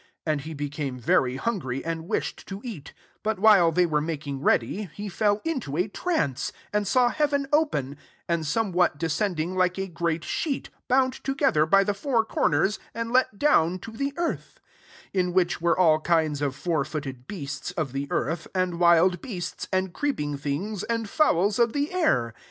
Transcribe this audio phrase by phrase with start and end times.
[0.25, 4.41] 10 And he became very hungry, and wished to eat: but while they were making
[4.41, 9.55] ready, he fell into a trance; 11 and saw heaven open, and some* what descending
[9.55, 14.11] like a greai sheet, \hound together] by th four corners, [and'] let down t( the
[14.17, 14.59] earth
[15.13, 19.21] :12 m which were all kinde t^ four footed beasts fof the earth,J \and wld
[19.21, 22.33] bea»u^ and creeping things, and fowlsj of the air.